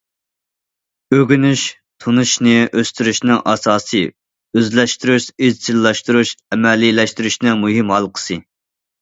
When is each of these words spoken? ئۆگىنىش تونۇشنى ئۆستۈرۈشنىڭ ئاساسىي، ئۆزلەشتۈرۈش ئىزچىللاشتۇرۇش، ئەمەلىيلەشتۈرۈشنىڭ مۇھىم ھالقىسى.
ئۆگىنىش 1.17 1.65
تونۇشنى 2.05 2.55
ئۆستۈرۈشنىڭ 2.83 3.43
ئاساسىي، 3.51 4.09
ئۆزلەشتۈرۈش 4.61 5.29
ئىزچىللاشتۇرۇش، 5.49 6.33
ئەمەلىيلەشتۈرۈشنىڭ 6.57 7.63
مۇھىم 7.67 7.95
ھالقىسى. 7.99 8.41